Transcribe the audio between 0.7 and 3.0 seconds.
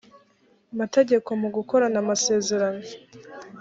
mategeko mu gukorana amasezerano